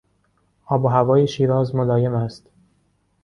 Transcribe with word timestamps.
آب 0.65 0.85
و 0.85 0.87
هوای 0.87 1.27
شیراز 1.27 1.75
ملایم 1.75 2.13
است. 2.15 2.47